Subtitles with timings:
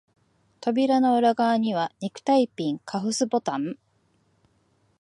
[0.61, 3.77] 扉の裏側には、ネクタイピン、カフスボタン、